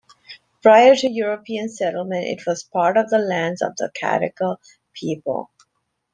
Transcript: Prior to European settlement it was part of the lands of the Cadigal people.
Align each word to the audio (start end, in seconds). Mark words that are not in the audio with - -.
Prior 0.63 0.95
to 0.95 1.11
European 1.11 1.69
settlement 1.69 2.25
it 2.25 2.41
was 2.47 2.63
part 2.63 2.97
of 2.97 3.11
the 3.11 3.19
lands 3.19 3.61
of 3.61 3.75
the 3.75 3.91
Cadigal 3.95 4.57
people. 4.93 5.51